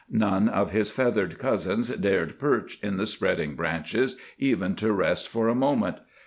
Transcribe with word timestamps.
None 0.09 0.49
of 0.49 0.71
his 0.71 0.89
feathered 0.89 1.37
cousins 1.37 1.89
dared 1.89 2.39
perch 2.39 2.79
in 2.81 2.97
the 2.97 3.05
spreading 3.05 3.53
branches, 3.53 4.17
even 4.39 4.73
to 4.77 4.91
rest 4.91 5.27
for 5.27 5.47
a 5.47 5.53
moment. 5.53 5.97